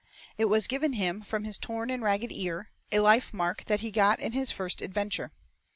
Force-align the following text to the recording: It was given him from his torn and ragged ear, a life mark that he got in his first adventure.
It 0.35 0.45
was 0.45 0.65
given 0.65 0.93
him 0.93 1.21
from 1.21 1.43
his 1.43 1.59
torn 1.59 1.91
and 1.91 2.01
ragged 2.01 2.31
ear, 2.31 2.71
a 2.91 3.01
life 3.01 3.35
mark 3.35 3.65
that 3.65 3.81
he 3.81 3.91
got 3.91 4.19
in 4.19 4.31
his 4.31 4.51
first 4.51 4.81
adventure. 4.81 5.31